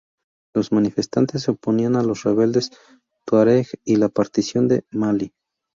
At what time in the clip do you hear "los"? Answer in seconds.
0.55-0.71, 2.01-2.23